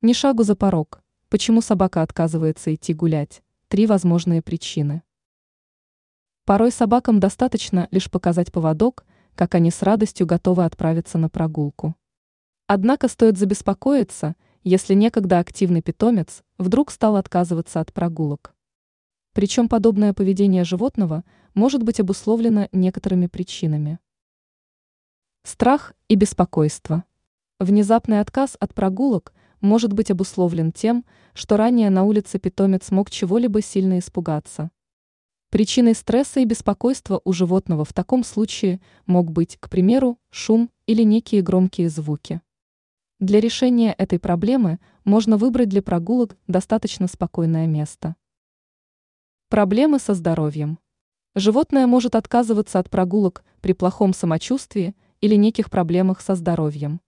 Ни 0.00 0.12
шагу 0.12 0.44
за 0.44 0.54
порог. 0.54 1.02
Почему 1.28 1.60
собака 1.60 2.02
отказывается 2.02 2.72
идти 2.72 2.94
гулять? 2.94 3.42
Три 3.66 3.84
возможные 3.84 4.42
причины. 4.42 5.02
Порой 6.44 6.70
собакам 6.70 7.18
достаточно 7.18 7.88
лишь 7.90 8.08
показать 8.08 8.52
поводок, 8.52 9.04
как 9.34 9.56
они 9.56 9.72
с 9.72 9.82
радостью 9.82 10.24
готовы 10.24 10.64
отправиться 10.64 11.18
на 11.18 11.28
прогулку. 11.28 11.96
Однако 12.68 13.08
стоит 13.08 13.38
забеспокоиться, 13.38 14.36
если 14.62 14.94
некогда 14.94 15.40
активный 15.40 15.82
питомец 15.82 16.44
вдруг 16.58 16.92
стал 16.92 17.16
отказываться 17.16 17.80
от 17.80 17.92
прогулок. 17.92 18.54
Причем 19.32 19.68
подобное 19.68 20.14
поведение 20.14 20.62
животного 20.62 21.24
может 21.54 21.82
быть 21.82 21.98
обусловлено 21.98 22.68
некоторыми 22.70 23.26
причинами. 23.26 23.98
Страх 25.42 25.92
и 26.06 26.14
беспокойство. 26.14 27.02
Внезапный 27.58 28.20
отказ 28.20 28.56
от 28.60 28.72
прогулок 28.74 29.32
может 29.60 29.92
быть 29.92 30.10
обусловлен 30.10 30.72
тем, 30.72 31.04
что 31.34 31.56
ранее 31.56 31.90
на 31.90 32.04
улице 32.04 32.38
питомец 32.38 32.90
мог 32.90 33.10
чего-либо 33.10 33.62
сильно 33.62 33.98
испугаться. 33.98 34.70
Причиной 35.50 35.94
стресса 35.94 36.40
и 36.40 36.44
беспокойства 36.44 37.22
у 37.24 37.32
животного 37.32 37.84
в 37.84 37.92
таком 37.92 38.22
случае 38.22 38.80
мог 39.06 39.30
быть, 39.30 39.56
к 39.58 39.70
примеру, 39.70 40.18
шум 40.30 40.70
или 40.86 41.02
некие 41.02 41.40
громкие 41.40 41.88
звуки. 41.88 42.42
Для 43.18 43.40
решения 43.40 43.94
этой 43.94 44.18
проблемы 44.18 44.78
можно 45.04 45.36
выбрать 45.36 45.70
для 45.70 45.82
прогулок 45.82 46.36
достаточно 46.46 47.08
спокойное 47.08 47.66
место. 47.66 48.14
Проблемы 49.48 49.98
со 49.98 50.12
здоровьем. 50.12 50.78
Животное 51.34 51.86
может 51.86 52.14
отказываться 52.14 52.78
от 52.78 52.90
прогулок 52.90 53.42
при 53.60 53.72
плохом 53.72 54.12
самочувствии 54.12 54.94
или 55.20 55.34
неких 55.34 55.70
проблемах 55.70 56.20
со 56.20 56.34
здоровьем. 56.34 57.00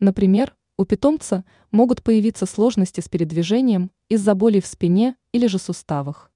Например, 0.00 0.56
у 0.78 0.84
питомца 0.84 1.44
могут 1.72 2.04
появиться 2.04 2.46
сложности 2.46 3.00
с 3.00 3.08
передвижением 3.08 3.90
из-за 4.08 4.36
болей 4.36 4.60
в 4.60 4.66
спине 4.66 5.16
или 5.32 5.48
же 5.48 5.58
суставах. 5.58 6.30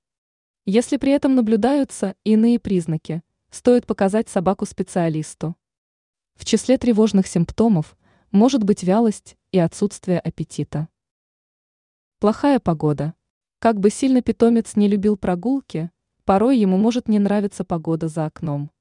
Если 0.66 0.96
при 0.96 1.12
этом 1.12 1.36
наблюдаются 1.36 2.16
иные 2.24 2.58
признаки, 2.58 3.22
стоит 3.50 3.86
показать 3.86 4.28
собаку 4.28 4.66
специалисту. 4.66 5.54
В 6.34 6.44
числе 6.44 6.76
тревожных 6.76 7.28
симптомов 7.28 7.96
может 8.32 8.64
быть 8.64 8.82
вялость 8.82 9.36
и 9.52 9.58
отсутствие 9.58 10.18
аппетита. 10.18 10.88
Плохая 12.18 12.58
погода. 12.58 13.14
Как 13.60 13.78
бы 13.78 13.90
сильно 13.90 14.22
питомец 14.22 14.74
не 14.74 14.88
любил 14.88 15.16
прогулки, 15.16 15.92
порой 16.24 16.58
ему 16.58 16.78
может 16.78 17.06
не 17.06 17.20
нравиться 17.20 17.64
погода 17.64 18.08
за 18.08 18.27
окном. 18.27 18.72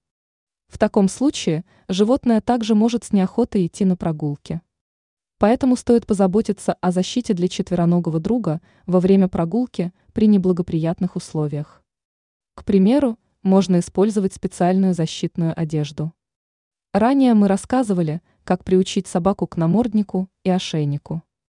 В 0.70 0.80
таком 0.80 1.08
случае 1.08 1.66
животное 1.88 2.42
также 2.42 2.73
может 2.73 3.03
с 3.03 3.12
неохотой 3.12 3.68
идти 3.68 3.86
на 3.86 3.96
прогулки. 3.96 4.62
Поэтому 5.42 5.75
стоит 5.75 6.06
позаботиться 6.06 6.73
о 6.81 6.92
защите 6.92 7.34
для 7.34 7.47
четвероногого 7.47 8.20
друга 8.20 8.61
во 8.86 9.00
время 9.00 9.28
прогулки 9.28 9.92
при 10.14 10.28
неблагоприятных 10.28 11.16
условиях. 11.16 11.81
К 12.53 12.64
примеру, 12.64 13.17
можно 13.42 13.80
использовать 13.80 14.36
специальную 14.36 14.94
защитную 14.94 15.59
одежду. 15.59 16.14
Ранее 16.94 17.34
мы 17.34 17.47
рассказывали, 17.47 18.22
как 18.44 18.64
приучить 18.64 19.08
собаку 19.08 19.47
к 19.47 19.58
наморднику 19.58 20.30
и 20.44 20.52
ошейнику. 20.52 21.23